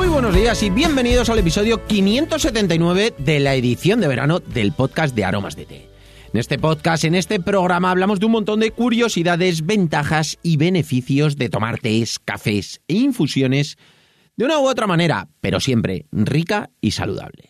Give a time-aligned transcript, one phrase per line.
[0.00, 5.14] Muy buenos días y bienvenidos al episodio 579 de la edición de verano del podcast
[5.14, 5.90] de Aromas de Té.
[6.32, 11.36] En este podcast, en este programa, hablamos de un montón de curiosidades, ventajas y beneficios
[11.36, 13.76] de tomar tés, cafés e infusiones
[14.38, 17.49] de una u otra manera, pero siempre rica y saludable.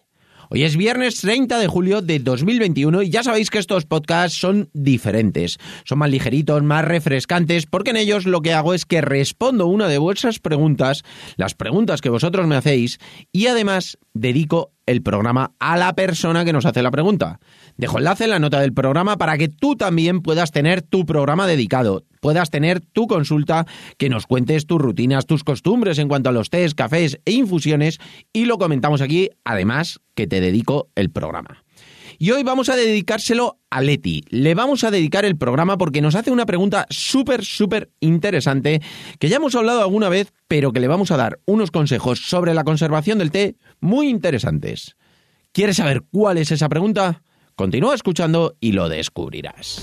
[0.52, 4.68] Hoy es viernes 30 de julio de 2021 y ya sabéis que estos podcasts son
[4.72, 5.58] diferentes.
[5.84, 9.86] Son más ligeritos, más refrescantes, porque en ellos lo que hago es que respondo una
[9.86, 11.05] de vuestras preguntas,
[11.36, 12.98] las preguntas que vosotros me hacéis,
[13.30, 17.38] y además dedico el programa a la persona que nos hace la pregunta.
[17.77, 21.46] Dejo enlace en la nota del programa para que tú también puedas tener tu programa
[21.46, 23.66] dedicado, puedas tener tu consulta,
[23.98, 27.98] que nos cuentes tus rutinas, tus costumbres en cuanto a los tés, cafés e infusiones
[28.33, 31.64] y lo comentamos aquí, además que te dedico el programa.
[32.23, 34.25] Y hoy vamos a dedicárselo a Leti.
[34.28, 38.83] Le vamos a dedicar el programa porque nos hace una pregunta súper, súper interesante
[39.19, 42.52] que ya hemos hablado alguna vez, pero que le vamos a dar unos consejos sobre
[42.52, 44.97] la conservación del té muy interesantes.
[45.53, 47.22] ¿Quieres saber cuál es esa pregunta?
[47.55, 49.83] Continúa escuchando y lo descubrirás.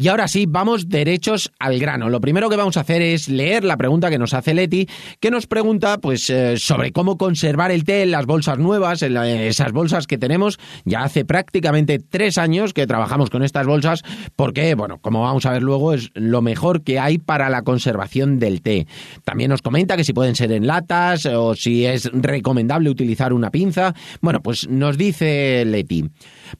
[0.00, 2.08] Y ahora sí, vamos derechos al grano.
[2.08, 4.88] Lo primero que vamos a hacer es leer la pregunta que nos hace Leti,
[5.20, 9.14] que nos pregunta pues eh, sobre cómo conservar el té en las bolsas nuevas, en
[9.18, 10.58] esas bolsas que tenemos.
[10.86, 14.02] Ya hace prácticamente tres años que trabajamos con estas bolsas,
[14.36, 18.38] porque, bueno, como vamos a ver luego, es lo mejor que hay para la conservación
[18.38, 18.86] del té.
[19.24, 23.50] También nos comenta que si pueden ser en latas o si es recomendable utilizar una
[23.50, 23.94] pinza.
[24.22, 26.06] Bueno, pues nos dice Leti.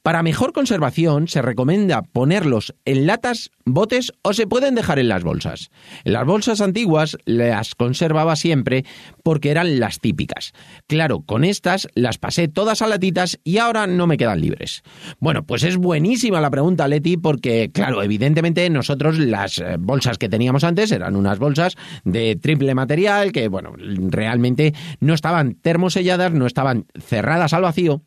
[0.03, 3.30] Para mejor conservación se recomienda ponerlos en latas,
[3.65, 5.71] botes o se pueden dejar en las bolsas.
[6.05, 8.85] Las bolsas antiguas las conservaba siempre
[9.23, 10.53] porque eran las típicas.
[10.87, 14.83] Claro, con estas las pasé todas a latitas y ahora no me quedan libres.
[15.19, 20.29] Bueno, pues es buenísima la pregunta, Leti, porque claro, evidentemente nosotros las eh, bolsas que
[20.29, 26.47] teníamos antes eran unas bolsas de triple material que, bueno, realmente no estaban termoselladas, no
[26.47, 28.03] estaban cerradas al vacío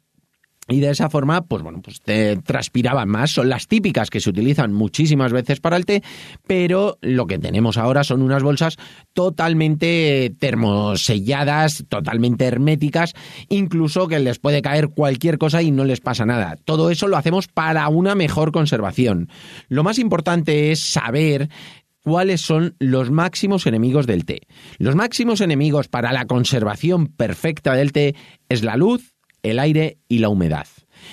[0.69, 3.31] y de esa forma, pues bueno, pues te transpiraban más.
[3.31, 6.03] Son las típicas que se utilizan muchísimas veces para el té,
[6.47, 8.77] pero lo que tenemos ahora son unas bolsas
[9.11, 13.13] totalmente termoselladas, totalmente herméticas,
[13.49, 16.55] incluso que les puede caer cualquier cosa y no les pasa nada.
[16.63, 19.29] Todo eso lo hacemos para una mejor conservación.
[19.67, 21.49] Lo más importante es saber
[22.03, 24.41] cuáles son los máximos enemigos del té.
[24.77, 28.15] Los máximos enemigos para la conservación perfecta del té
[28.49, 29.12] es la luz,
[29.43, 30.67] el aire y la humedad.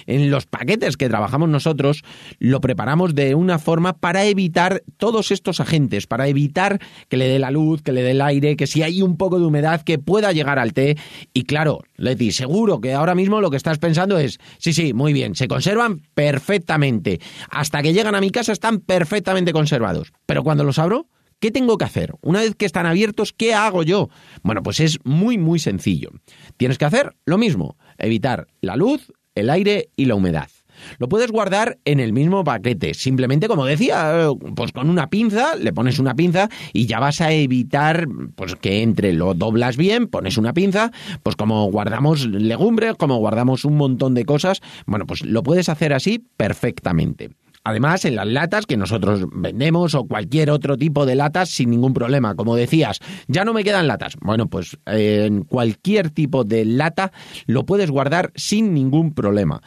[0.07, 2.03] En los paquetes que trabajamos nosotros
[2.39, 7.39] lo preparamos de una forma para evitar todos estos agentes, para evitar que le dé
[7.39, 9.99] la luz, que le dé el aire, que si hay un poco de humedad que
[9.99, 10.97] pueda llegar al té.
[11.33, 15.13] Y claro, Leti, seguro que ahora mismo lo que estás pensando es, sí, sí, muy
[15.13, 17.21] bien, se conservan perfectamente.
[17.51, 20.13] Hasta que llegan a mi casa están perfectamente conservados.
[20.27, 21.07] Pero cuando los abro,
[21.41, 22.13] ¿Qué tengo que hacer?
[22.21, 24.11] Una vez que están abiertos, ¿qué hago yo?
[24.43, 26.11] Bueno, pues es muy, muy sencillo.
[26.59, 30.51] Tienes que hacer lo mismo, evitar la luz, el aire y la humedad.
[30.99, 35.73] Lo puedes guardar en el mismo paquete, simplemente como decía, pues con una pinza, le
[35.73, 40.37] pones una pinza y ya vas a evitar pues que entre, lo doblas bien, pones
[40.37, 40.91] una pinza,
[41.23, 45.95] pues como guardamos legumbres, como guardamos un montón de cosas, bueno, pues lo puedes hacer
[45.95, 47.31] así perfectamente.
[47.63, 51.93] Además, en las latas que nosotros vendemos o cualquier otro tipo de latas sin ningún
[51.93, 52.35] problema.
[52.35, 54.17] Como decías, ya no me quedan latas.
[54.21, 57.13] Bueno, pues eh, en cualquier tipo de lata
[57.47, 59.61] lo puedes guardar sin ningún problema.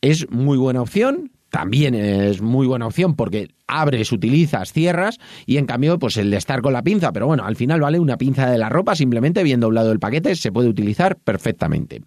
[0.00, 1.32] Es muy buena opción.
[1.50, 6.36] También es muy buena opción porque abres, utilizas, cierras y en cambio pues el de
[6.36, 9.42] estar con la pinza, pero bueno, al final vale una pinza de la ropa, simplemente
[9.42, 12.02] bien doblado el paquete se puede utilizar perfectamente.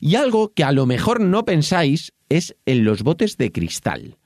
[0.00, 4.16] Y algo que a lo mejor no pensáis es en los botes de cristal.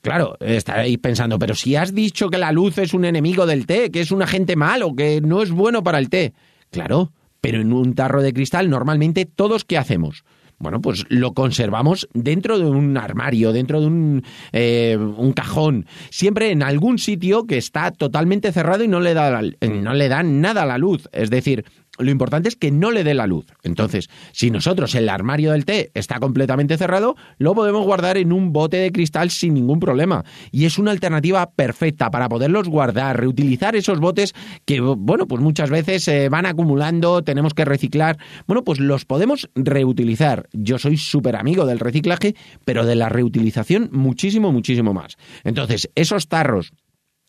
[0.00, 3.90] Claro, estaréis pensando, pero si has dicho que la luz es un enemigo del té,
[3.90, 6.34] que es un agente malo, que no es bueno para el té.
[6.70, 10.24] Claro, pero en un tarro de cristal normalmente todos qué hacemos?
[10.58, 16.50] Bueno, pues lo conservamos dentro de un armario, dentro de un, eh, un cajón, siempre
[16.50, 20.62] en algún sitio que está totalmente cerrado y no le, da, no le da nada
[20.62, 21.08] a la luz.
[21.12, 21.64] Es decir,
[21.98, 23.46] lo importante es que no le dé la luz.
[23.62, 28.52] Entonces, si nosotros el armario del té está completamente cerrado, lo podemos guardar en un
[28.52, 30.24] bote de cristal sin ningún problema.
[30.50, 35.70] Y es una alternativa perfecta para poderlos guardar, reutilizar esos botes que, bueno, pues muchas
[35.70, 38.18] veces se van acumulando, tenemos que reciclar.
[38.46, 40.48] Bueno, pues los podemos reutilizar.
[40.52, 45.16] Yo soy súper amigo del reciclaje, pero de la reutilización muchísimo, muchísimo más.
[45.44, 46.72] Entonces, esos tarros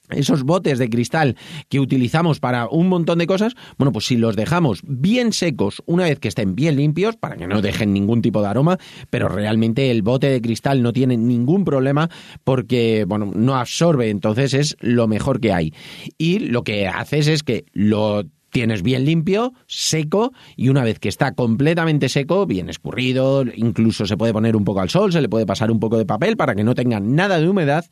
[0.10, 1.36] esos botes de cristal
[1.70, 6.04] que utilizamos para un montón de cosas, bueno, pues si los dejamos bien secos una
[6.04, 8.78] vez que estén bien limpios, para que no dejen ningún tipo de aroma,
[9.10, 12.10] pero realmente el bote de cristal no tiene ningún problema
[12.44, 15.74] porque, bueno, no absorbe, entonces es lo mejor que hay.
[16.18, 18.24] Y lo que haces es que lo
[18.56, 24.16] tienes bien limpio, seco, y una vez que está completamente seco, bien escurrido, incluso se
[24.16, 26.56] puede poner un poco al sol, se le puede pasar un poco de papel para
[26.56, 27.84] que no tenga nada de humedad,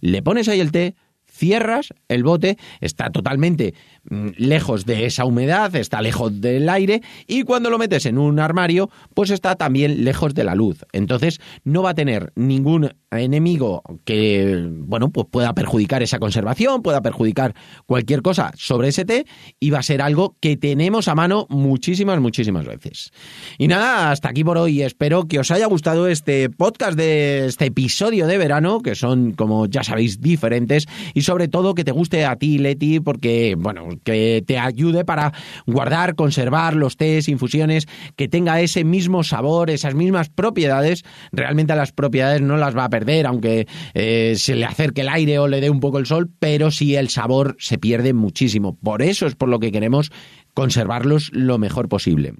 [0.00, 0.94] le pones ahí el té,
[1.32, 7.70] cierras el bote, está totalmente lejos de esa humedad, está lejos del aire y cuando
[7.70, 10.84] lo metes en un armario, pues está también lejos de la luz.
[10.92, 17.02] Entonces no va a tener ningún enemigo que, bueno, pues pueda perjudicar esa conservación, pueda
[17.02, 17.54] perjudicar
[17.86, 19.26] cualquier cosa sobre ese té
[19.60, 23.10] y va a ser algo que tenemos a mano muchísimas, muchísimas veces.
[23.58, 24.82] Y nada, hasta aquí por hoy.
[24.82, 29.66] Espero que os haya gustado este podcast de este episodio de verano, que son, como
[29.66, 34.42] ya sabéis, diferentes y sobre todo que te guste a ti, Leti, porque, bueno, que
[34.46, 35.32] te ayude para
[35.66, 37.86] guardar, conservar los tés, infusiones,
[38.16, 41.04] que tenga ese mismo sabor, esas mismas propiedades.
[41.32, 45.38] Realmente las propiedades no las va a perder aunque eh, se le acerque el aire
[45.38, 48.76] o le dé un poco el sol, pero sí el sabor se pierde muchísimo.
[48.76, 50.10] Por eso es por lo que queremos
[50.54, 52.34] conservarlos lo mejor posible.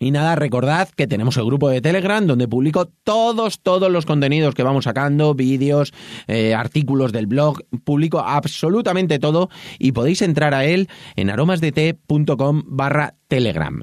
[0.00, 4.54] Y nada, recordad que tenemos el grupo de Telegram donde publico todos, todos los contenidos
[4.54, 5.92] que vamos sacando, vídeos,
[6.28, 13.14] eh, artículos del blog, publico absolutamente todo y podéis entrar a él en aromasdt.com barra
[13.26, 13.82] Telegram.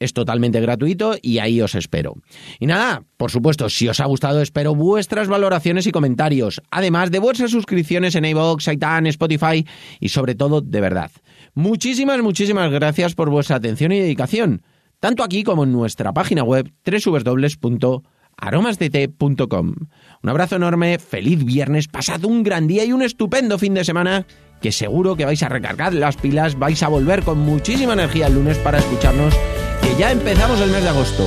[0.00, 2.14] Es totalmente gratuito y ahí os espero.
[2.60, 7.18] Y nada, por supuesto, si os ha gustado, espero vuestras valoraciones y comentarios, además de
[7.18, 9.66] vuestras suscripciones en iVoox, iTunes, Spotify
[9.98, 11.10] y sobre todo, de verdad.
[11.54, 14.62] Muchísimas, muchísimas gracias por vuestra atención y dedicación,
[15.00, 19.74] tanto aquí como en nuestra página web www.aromasdt.com.
[20.22, 24.26] Un abrazo enorme, feliz viernes, pasad un gran día y un estupendo fin de semana
[24.60, 28.34] que seguro que vais a recargar las pilas, vais a volver con muchísima energía el
[28.34, 29.34] lunes para escucharnos
[29.82, 31.24] que ya empezamos el mes de agosto.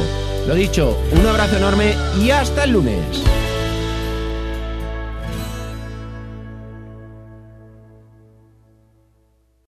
[0.48, 3.24] Lo dicho, un abrazo enorme y hasta el lunes.